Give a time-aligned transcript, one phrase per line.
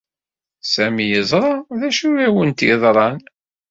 [0.71, 3.19] Sami yeẓra d acu ay awent-yeḍran.